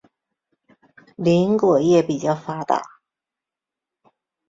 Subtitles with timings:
[1.15, 2.81] 林果业比较发达。